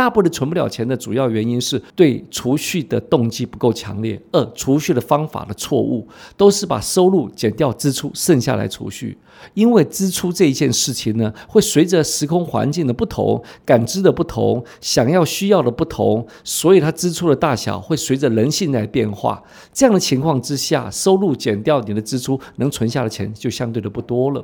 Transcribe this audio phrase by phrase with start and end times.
[0.00, 9.18] 大部分存不了钱的主要原因是对储蓄的动机不够强烈，二储蓄的方法的错误，都是把收入减掉支出，剩下来储蓄。
[9.52, 19.42] 因为支出这一件事情呢，会随着时空环境的不同、感知的不同、想要需要的不同，所以它支出的大小会随着人性来变化。
[19.70, 24.42] 这样的情况之下，收入减掉你的支出，能存下的钱就相对的不多了。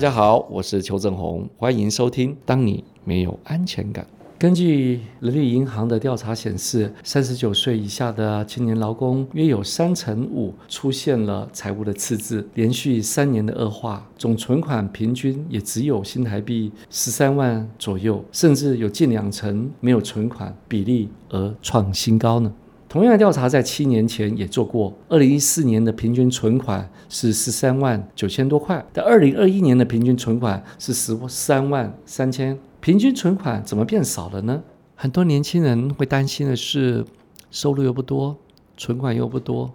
[0.00, 2.34] 大家好，我是邱正红，欢迎收听。
[2.46, 4.06] 当你没有安全感。
[4.38, 22.50] 根据人力银行的调查显示，三十九岁以下的青年劳工约有三成五出现了财务的赤字，连续三年的恶化，总存款平均也只有新台币十三万左右，甚至有近两成没有存款，比例而创新高呢。
[22.90, 32.58] 同样的调查在七年前也做过，二零一四年的平均存款是十三万九千多块，但二零二一年的平均存款是十三万三千。
[32.80, 34.64] 平均存款怎么变少了呢？
[34.96, 37.04] 很多年轻人会担心的是，
[37.52, 38.36] 收入又不多，
[38.76, 39.72] 存款又不多，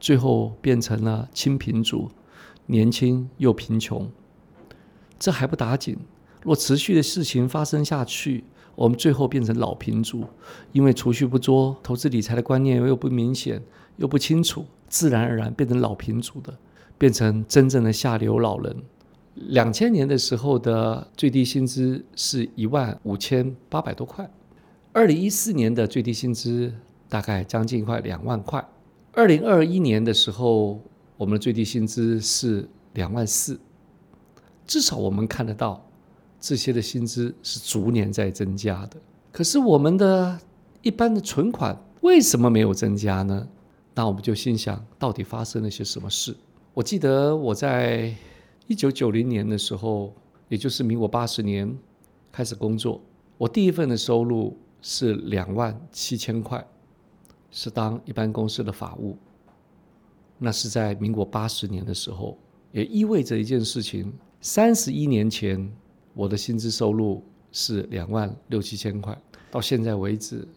[0.00, 2.10] 最后变成了清贫族，
[2.66, 4.10] 年轻又贫穷。
[5.20, 5.96] 这还不打紧，
[6.42, 8.42] 若持续的事情发生下去。
[8.76, 10.22] 我们最后变成老贫族，
[10.70, 13.60] 因为储蓄不多，投资理财的观念又不明显，
[13.96, 16.54] 又不清楚，自然而然变成老贫族的，
[16.98, 18.76] 变成真正的下流老人。
[19.34, 24.30] 两千年的时候的最低薪资是一万五千八百多块，
[24.92, 26.72] 二零一四年的最低薪资
[27.08, 28.62] 大概将近快两万块，
[29.12, 30.80] 二零二一年的时候
[31.16, 33.58] 我们的最低薪资是两万四，
[34.66, 35.85] 至少我们看得到。
[36.48, 38.96] 这些的薪资是逐年在增加的，
[39.32, 40.38] 可是我们的
[40.80, 43.48] 一般的存款为什么没有增加呢？
[43.96, 46.36] 那我们就心想，到底发生了些什么事？
[46.72, 48.14] 我记得我在
[48.68, 50.14] 一九九零年的时候，
[50.48, 51.76] 也就是民国八十年
[52.30, 53.00] 开始工作，
[53.38, 56.64] 我第一份的收入是两万七千块，
[57.50, 59.18] 是当一般公司的法务。
[60.38, 62.38] 那是在民国八十年的时候，
[62.70, 65.68] 也意味着一件事情：三十一年前。
[66.16, 67.22] 我的薪资收入
[67.52, 69.16] 是两万六七千块，
[69.50, 70.48] 到现在为止，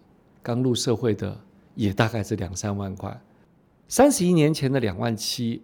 [0.42, 1.38] 刚入社会的
[1.76, 3.22] 也大概是两三万块。
[3.90, 5.62] 三十一年前的两万七，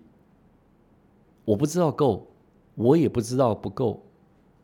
[1.46, 2.28] 我不知道够，
[2.76, 4.04] 我也不知道不够，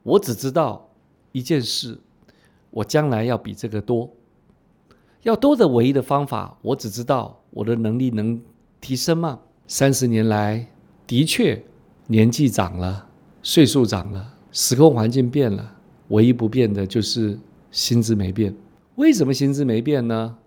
[0.03, 0.89] 我只知道
[1.31, 1.97] 一件事：
[2.69, 4.11] 我将来要比这个多。
[5.21, 8.41] 要多的唯一的方法，我只知道我的能力能
[8.81, 9.39] 提升吗？
[9.65, 10.67] 三十年来，
[11.07, 11.63] 的确
[12.07, 13.07] 年纪长了，
[13.41, 14.33] 岁数长了。
[14.51, 15.77] 时空环境变了，
[16.09, 17.39] 唯一不变的就是
[17.71, 18.53] 薪资没变。
[18.95, 20.37] 为什么薪资没变呢？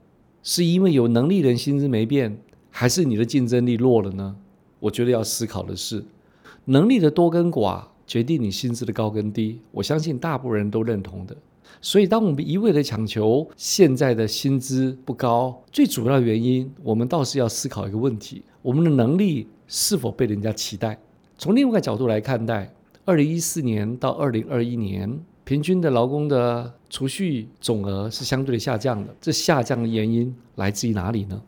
[0.43, 2.39] 是因为有能力人薪资没变，
[2.71, 4.37] 还是你的竞争力弱了呢？
[4.79, 6.05] 我觉得要思考的是，
[6.67, 9.59] 能力的多跟寡决定你薪资的高跟低。
[9.71, 11.35] 我相信大部分人都认同的。
[11.81, 20.99] 所以，当我们一味的强求现在的薪资不高，最主要的原因，我们倒是要思考一个问题：我们的能力是否被人家期待？
[21.39, 22.71] 从另外一个角度来看待。
[23.07, 29.15] 二零一四年到二零二一年，平均的劳工的储蓄总额是相对的下降的。
[29.21, 31.43] 这下降的原因来自于哪里呢？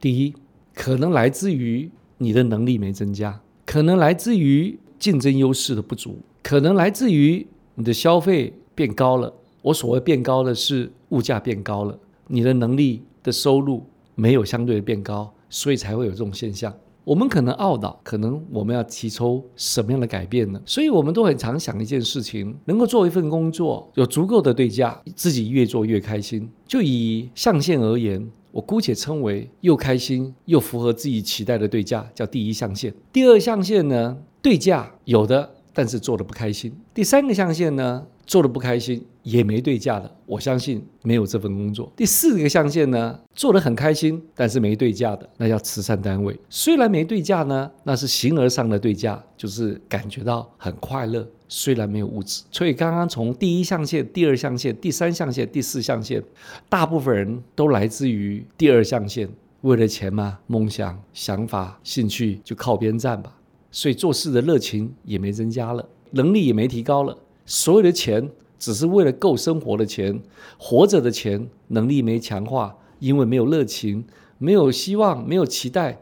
[0.00, 0.32] 第一，
[0.74, 9.30] 可能来自于你的能力没增加，可能来自于竞争优势的不足，可能来自于你的消费变高了。
[9.60, 11.98] 我所谓变高的是物价变高了，
[12.28, 13.84] 你的能力的收入
[14.14, 16.74] 没有相对的变高，所以才会有这种现象。
[17.04, 20.58] 我们可能懊恼，可能我们要提出什么样的改变呢？
[20.64, 26.50] 所以，我们都很常想一件事情：能够做一份工作，有足够的对价，自己越做越开心。
[26.66, 32.94] 就以象限而言，我姑且称为又开心又符合自己期待的对价，叫第一象限。
[33.12, 36.72] 第二象限呢，对价有的，但是做的不开心。
[36.94, 38.06] 第三个象限呢？
[38.26, 41.92] 做的不开心也没对价的，我相信没有这份工作。
[41.96, 46.38] 第四个象限呢，做的很开心，但是没对价的，那叫慈善单位。
[46.48, 51.26] 虽然没对价呢，那是形而上的对价，就是感觉到很快乐。
[51.46, 56.20] 虽然没有物质，所以刚刚从第一象限、第二象限、第三象限、第四象限，
[56.68, 59.28] 大部分人都来自于第二象限，
[59.60, 63.36] 为了钱嘛，梦想、想法、兴趣就靠边站吧。
[63.70, 67.16] 所以做事的热情也没增加了，能力也没提高了。
[67.46, 70.22] 所有的钱只是为了够生活的钱，
[70.58, 74.04] 活着的钱，能力没强化，因为没有热情，
[74.38, 76.00] 没有希望，没有期待，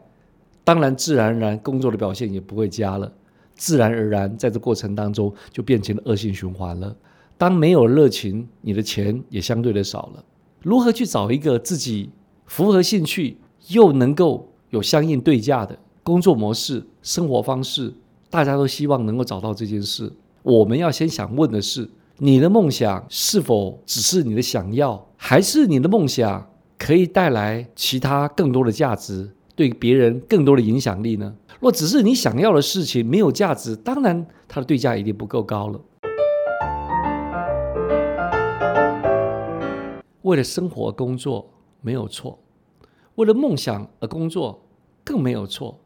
[0.63, 3.11] 当然自然而然工作的表现也不会佳了，
[3.55, 6.95] 自然而然在这过程当中就变成了恶性循环了。
[7.37, 10.23] 当没有热情，你的钱也相对的少了。
[10.61, 12.09] 如何去找一个自己
[12.45, 13.37] 符合兴趣
[13.67, 17.93] 又能够有相应对价的工作模式、生活方式？
[18.29, 20.11] 大家都希望能够找到这件事。
[20.43, 31.33] 我们要先想问的是：你的梦想是否只是你的想要，还是你的梦想可以带来其他更多的价值，对别人更多的影响力呢？
[31.61, 35.79] 若只是你想要的事情没有价值，当然它的对价一定不够高了。
[40.23, 41.49] 为了生活工作
[41.79, 42.37] 没有错，
[43.15, 44.61] 为了梦想而工作
[45.05, 45.79] 更没有错，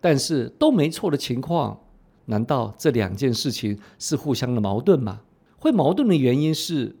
[0.00, 1.78] 但是都没错的情况，
[2.26, 5.20] 难道这两件事情是互相的矛盾吗？
[5.58, 6.96] 会矛盾的原因是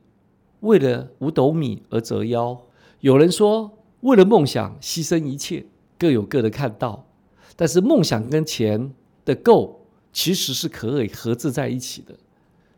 [0.60, 2.60] 为了五斗米而折腰。
[3.00, 5.66] 有人说为了梦想牺牲一切，
[5.98, 7.06] 各有各的看到。
[7.56, 8.92] 但是梦想跟钱
[9.24, 12.14] 的够其实是可以合制在一起的。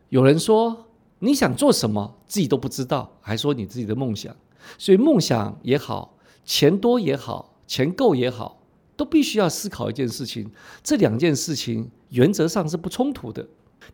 [0.09, 0.83] 有人说。
[1.19, 4.35] 你想做什么，自己都不知道，还说你自己的梦想。
[4.77, 8.61] 所以梦想也好，钱多也好，钱够也好，
[8.97, 10.51] 都必须要思考一件事情：
[10.83, 13.45] 这两件事情原则上是不冲突的。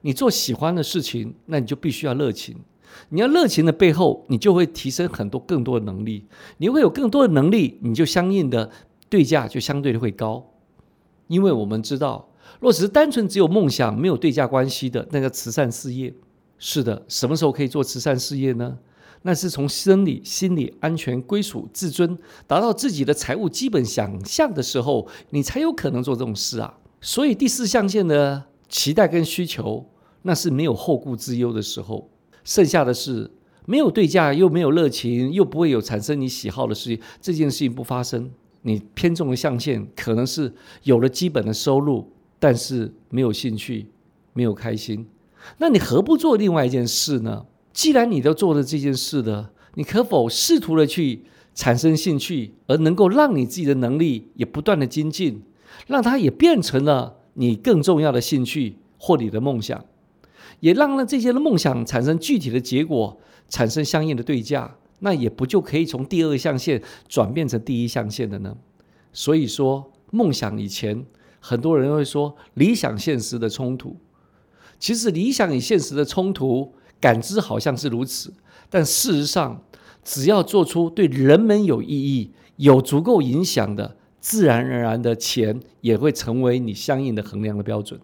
[0.02, 2.56] 你做喜欢的事情，那你就必须要热情。
[3.10, 6.26] 你要热情的背后，你就会提升很多更多的能力。
[6.58, 8.70] 你会有更多的能力，你就相应的
[9.10, 10.54] 对价就相对的会高。
[11.28, 12.30] 因为我们知道，
[12.60, 16.14] 若只是单纯只有梦想，没有对价关系的，那叫慈善事业。
[16.58, 18.78] 是的，什么时候可以做慈善事业呢？
[19.24, 26.78] 那是从生理、心理安全、归属、自尊，达到自己的财务基本想象的时候，你才有可能做这种事啊。
[27.02, 29.86] 所以第四象限的期待跟需求，
[30.22, 32.10] 那是没有后顾之忧的时候。
[32.44, 33.30] 剩下的是
[33.66, 38.30] 没有对价，又没有热情，又不会有产生你喜好的事情，这件事情不发生。
[38.62, 40.54] 你偏重的象限可能是
[40.84, 42.08] 有了基本的收入，
[42.38, 43.88] 但是没有兴趣，
[44.34, 45.08] 没有开心。
[45.58, 47.46] 那你何不做另外一件事呢？
[47.74, 51.24] 既然你都做了这件事的，你可否试图的去
[51.56, 55.42] 产生兴趣，而能够让你自己的能力也不断的精进，
[55.88, 59.86] 让它也变成了你更重要的兴趣或你的梦想，
[60.60, 63.20] 也让了这些的梦想产生具体的结果，
[63.50, 68.56] 产生相应的对价，那也不就可以从第二象限转变成第一象限的呢？
[69.14, 71.06] 所以说，梦想以前
[71.40, 73.98] 很多人会说理想现实的冲突。
[74.80, 78.34] 其实理想与现实的冲突感知好像是如此，
[78.70, 79.64] 但事实上，
[80.04, 88.00] 只要做出对人们有意义、有足够影响的，自然而然的钱也会成为你相应的衡量的标准。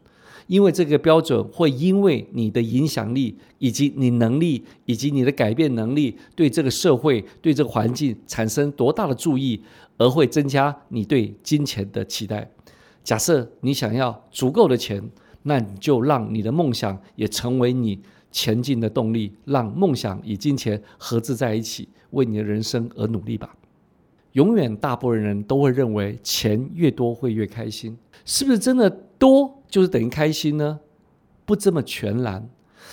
[0.48, 9.62] 因为这个标准会因为你的影响力以及你能力以及你的改变能力，对这个社会、对这个环境产生多大的注意，
[9.98, 12.50] 而会增加你对金钱的期待。
[13.04, 15.10] 假设你想要足够的钱。
[15.44, 17.98] 那你就让你的梦想也成为你
[18.34, 23.56] 前进的动力，让梦想与金钱合资在一起，为你的人生而努力吧。
[24.38, 28.88] 永远，大部分人都会认为钱越多会越开心，是不是真的
[29.18, 30.80] 多就是等于开心呢？
[31.44, 32.48] 不这么全然。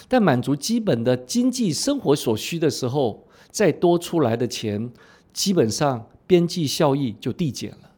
[0.09, 4.91] 但满足基本的经济生活所需的时候，再多出来的钱，
[5.35, 7.91] 基本上边际效益就递减了。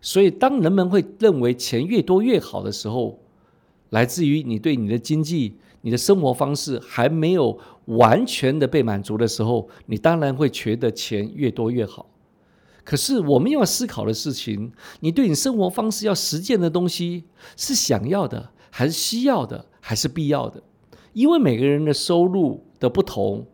[0.00, 3.18] 所以，当人们会认为钱越多越好的时候，
[3.90, 12.06] 来自于你对你的经济、你的生活方式还没有完全的被满足的时候，你当然会觉得钱越多越好。
[12.84, 17.24] 可是我们要思考的事情，你对你生活方式要实践的东西
[17.56, 20.62] 是想要的，还是需要的，还是必要的？
[21.14, 23.46] 因为每个人的收入的不同，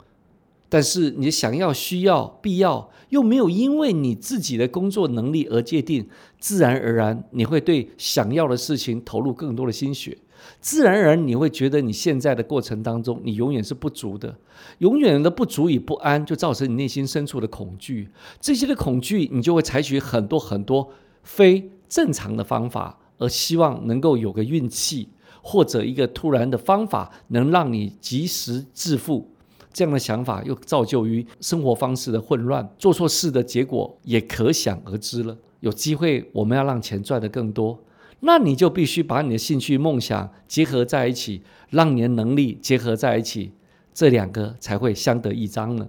[0.69, 6.09] 但是你想要、需要、必要又没有因为你自己的工作能力而界定，
[6.39, 10.19] 自然而然你会对想要的事情投入更多的心血。
[10.61, 14.37] 自然而然，你会觉得你现在的过程当中，你永远是不足的，
[14.79, 18.09] 永远的不足与不安，就造成你内心深处的恐惧。
[18.41, 20.91] 这些的恐惧，你就会采取很多很多
[21.23, 25.09] 非正常的方法，而希望能够有个运气
[25.43, 29.29] 或者一个突然的方法，能让你及时致富。
[29.73, 35.37] 这样的想法又造就于生活方式的混乱，做错事的结果也可想而知了。
[35.61, 37.79] 有机会，我们要让钱赚得更多。
[38.21, 43.53] 那你就必须把你的兴趣、梦想结合在一起，让你的能力结合在一起，
[43.93, 45.89] 这两个才会相得益彰呢。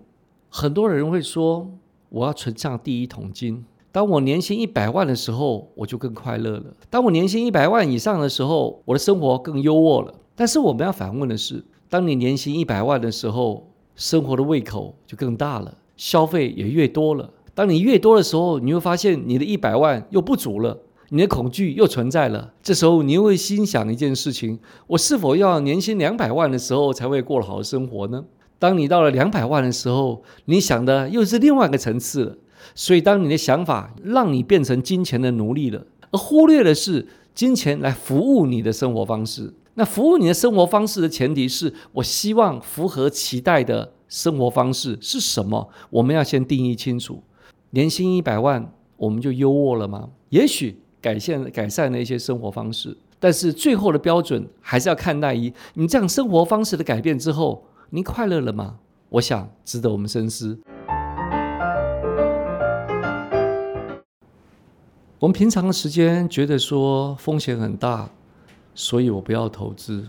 [0.50, 1.72] 很多人会说
[2.10, 17.30] ：“我要存上第一桶金，当我年薪一百万的时候，我就更快乐了；当我年薪一百万以上的时候，我的生活更优渥了。”但是我们要反问的是：当你年薪一百万的时候，生活的胃口就更大了，消费也越多了。
[17.54, 20.80] 当你越多的时候，你会发现你的一百万又不足了。
[21.13, 22.53] 你的恐惧又存在了。
[22.63, 28.24] 这时候你又会心想一件事情：我是否要年薪两百万的时候才会过好生活呢？
[28.58, 32.38] 当你到了两百万的时候，你想的又是另外一个层次了。
[32.74, 39.53] 所以，当你的想法让你变成金钱的奴隶了，而忽略的是金钱来服务你的生活方式。
[39.74, 45.68] 那服务你的生活方式的前提是我希望符合期待的生活方式是什么？
[45.89, 47.22] 我们要先定义清楚。
[47.72, 50.10] 年薪一百万，我们就优渥了吗？
[50.30, 57.65] 也许改善改善了一些生活方式，但是最后的标准还是要看待一你这样生活方式的改变之后。
[57.93, 58.79] 你快乐了吗？
[59.10, 60.58] 我想值得我们深思。
[65.20, 68.10] 我们平常的时间觉得说风险很大，
[68.74, 70.08] 所以我不要投资。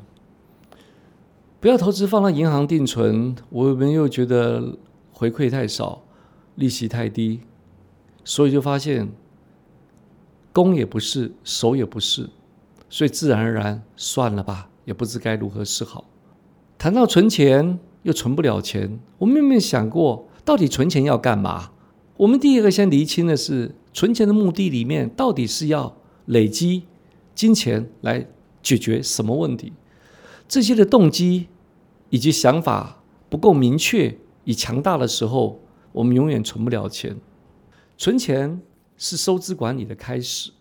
[1.59, 4.79] 不要投资放到银行定存，我们又觉得
[5.11, 6.05] 回馈太少，
[6.55, 7.41] 利息太低，
[8.23, 9.09] 所以就发现
[10.53, 12.29] 攻也不是，守也不是，
[12.89, 16.05] 所以自然而然算了吧，也不知该如何是好。
[16.79, 21.71] 谈到存钱又存不了钱，我们有没有想过，到底存钱要干嘛？
[22.17, 26.85] 我们第一个先厘清的是，存钱的目的里面到底是要累积
[27.35, 28.27] 金钱来
[28.63, 29.73] 解决什么问题？
[30.47, 31.47] 这些的动机
[32.11, 35.61] 以及想法不够明确与强大的时候，
[35.93, 37.17] 我们永远存不了钱。
[37.97, 38.61] 存钱
[39.03, 40.53] 是收支管理的开始，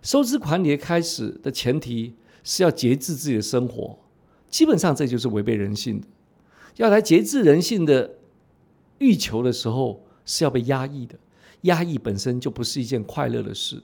[0.00, 3.98] 收支管理的开始的前提是要节制自己的生活。
[4.48, 6.06] 基本上这就是违背人性的。
[6.76, 8.14] 要来节制人性的
[8.96, 11.18] 欲求的时候，是要被压抑的。
[11.62, 13.82] 压抑本身就不是一件快乐的事。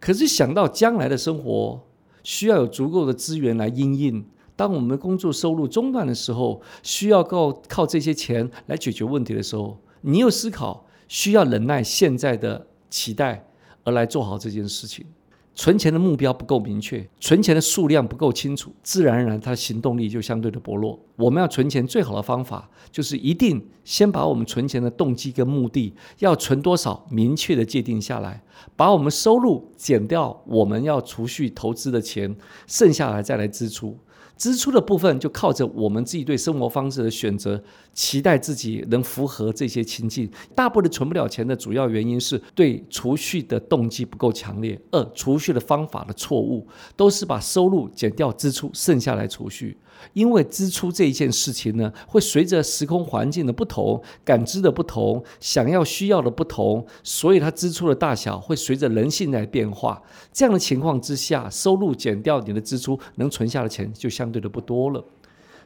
[0.00, 1.80] 可是想到将来的生活
[2.24, 13.46] 需要有足够的资源来应应，当我们工作收入中断的时候，需要靠靠这些钱来解决问题的时候，你又思考需要忍耐现在的期待，
[13.84, 15.06] 而来做好这件事情。
[15.52, 20.98] 存钱的目标不够明确，存钱的数量不够清楚，自然而然他的行动力就相对的薄弱。
[21.16, 28.42] 我们要存钱最好的方法，就是一定先把我们存钱的动机跟目的，要存多少明确的界定下来，
[28.74, 32.34] 把我们收入减掉我们要储蓄投资的钱，
[32.66, 33.98] 剩下来再来支出。
[34.36, 40.30] 支出的部分就靠着我们自己对生活方式的选择，期待自己能符合这些情境。
[40.54, 46.66] 大部分存不了钱的主要原因是对储蓄的动机不够强烈，二储蓄的方法的错误，
[46.96, 49.76] 都是把收入减掉支出，剩下来储蓄。
[50.14, 60.02] 因为支出这一件事情呢，会随着时空环境的不同、感知的不同、想要需要的不同，所以它支出的大小会随着人性来变化。
[60.32, 65.04] 这样的情况之下，收入减掉你的支出，能存下的钱就相对的不多了。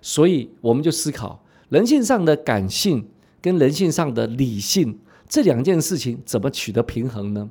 [0.02, 1.43] 所以我们就思考，
[1.74, 3.08] 人性上的感性
[3.42, 7.50] 跟人性上的理性这两件事情怎么取得平衡呢？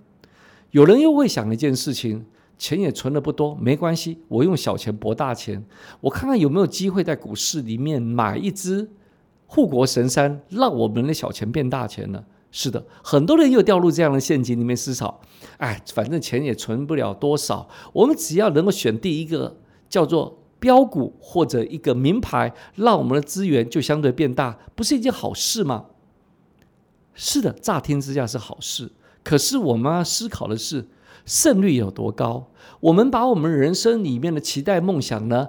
[0.71, 2.25] 有人又会想一件事情。
[2.57, 5.65] 钱也存的不多，没关系，我用小钱博大钱，
[5.99, 8.89] 我看看有没有机会在股市里面买一只
[9.47, 12.23] 护国神山，让我们的小钱变大钱呢？
[12.51, 15.19] 是的，很多人又掉入这样的陷阱里面思考，
[15.57, 19.57] 哎，反正钱也存不了多少，我们只要能够选第一个
[19.89, 25.87] 叫做标股或者一个名牌，让我们的资源就相对变大，不是一件好事吗？
[27.13, 28.93] 是的，乍听之下是好事，
[29.25, 30.87] 可是我们要思考的是。
[31.25, 32.51] 胜率有多高？
[32.81, 35.47] 我们把我们人生里面的期待、梦想呢，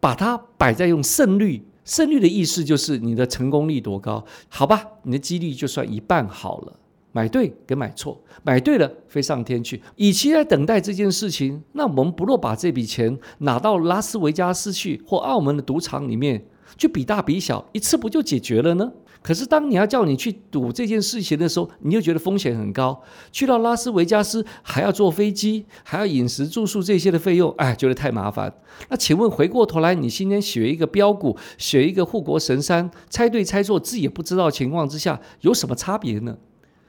[0.00, 1.64] 把它摆在用胜率。
[1.84, 4.24] 胜率的意思就是你的成功率多高？
[4.48, 6.72] 好吧，你的几率就算一半好了。
[7.12, 9.82] 买对跟买错，买对了飞上天去。
[9.96, 16.44] 与其在等待这件事情，那我们不若把这笔钱拿到拉斯维加斯去，或澳门的赌场里面，
[16.76, 18.92] 就比大比小，一次不就解决了呢？
[19.20, 23.02] 可是，当你要叫你去赌这件事情的时候，你又觉得风险很高。
[23.32, 28.52] 去到拉斯维加斯还要坐飞机，还要饮食住宿这些的费用，哎，觉得太麻烦。
[28.88, 36.36] 那请问，回过头来，你今天选一个标股，选一个护国神山，猜对猜错自己也不知道情况之下，有什么差别呢？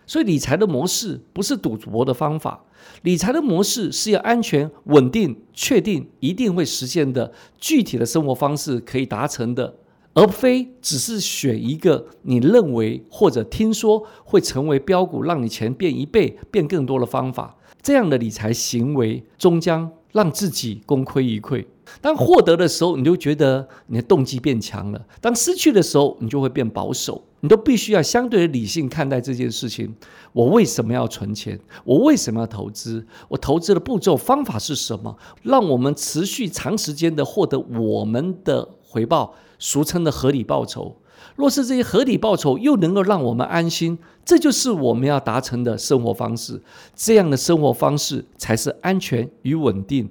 [0.10, 2.66] 所以，理财的模式不是赌博的方法，
[3.04, 9.76] 理财的模式是要安全、稳定、确定一定会实现的具体的生活方式可以达成的。
[10.16, 21.64] 而非只是选一个你认为或者听说会成为标股，让你钱变一倍、变更多的方法，这样的理财行为终将让自己功亏一篑。
[22.02, 27.24] 当获得的时候，你就觉得你的动机变强了；当失去的时候，你就会变保守。
[27.42, 29.96] 你都必须要相对的理性看待这件事情。
[30.34, 31.60] 我为什么要存钱？
[31.84, 33.06] 我为什么要投资？
[33.28, 35.18] 我投资的步骤方法是什么？
[35.44, 39.36] 让我们持续长时间的获得我们的回报。
[39.62, 40.96] 俗称的合理报酬，
[41.36, 46.62] 若是这些合理报酬又能够让我们安心，这就是我们要达成的生活方式。
[46.96, 50.10] 这样的生活方式才是安全与稳定。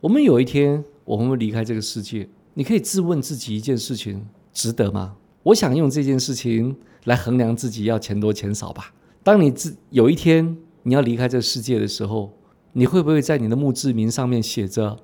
[0.00, 5.14] 我们有一天我们会离开这个世界，你可以自问自己一件事情：值得吗？
[5.44, 8.92] 我想用这件事情来衡量自己要钱多钱少吧。
[9.22, 12.32] 当你自有一天你要离开这世界的时候，
[12.72, 14.96] 你会不会在你的墓志铭上面写着：“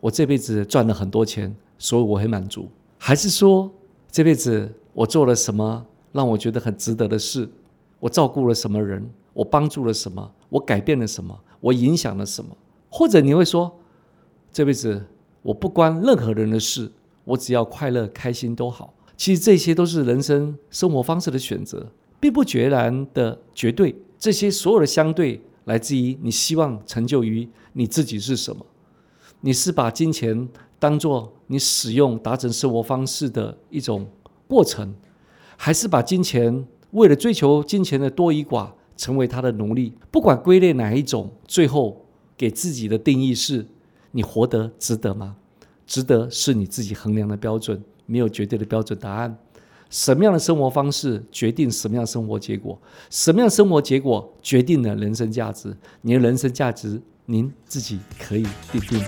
[0.00, 3.70] 我这辈子赚了很多钱，所以我很满足？”还是说
[4.10, 7.48] 这辈子我做了什么让我觉得很值得的事？
[8.00, 9.08] 我照顾了什么人？
[9.32, 10.30] 我帮助了什么？
[10.48, 11.38] 我改变了什么？
[11.60, 12.56] 我影响了什么？
[12.90, 13.78] 或者你会说，
[14.50, 15.04] 这辈子
[15.42, 16.90] 我不关任何人的事，
[17.24, 18.94] 我只要快乐开心都好。
[19.18, 21.92] 其实这些都是人生生活方式的选择。
[22.20, 28.66] 并不决然的绝对，这些所有的相对来自于你希望成就于你自己是什么？
[29.40, 30.48] 你是把金钱
[30.80, 34.04] 当做你使用达成生活方式的一种
[34.48, 34.92] 过程，
[35.56, 39.92] 还是把金钱为了追求金钱的多与寡成为他的奴隶？
[40.10, 42.04] 不管归类哪一种，最后
[42.36, 43.64] 给自己的定义是：
[44.10, 45.36] 你活得值得吗？
[45.86, 49.38] 值得是你自己衡量的标准，没有绝对的标准答案。
[49.90, 52.78] 什么样的生活方式决定什么样的生活结果？
[53.08, 55.76] 什么样的生活结果决定了人生价值？
[56.02, 59.00] 您的人生价值，您自己可以定定。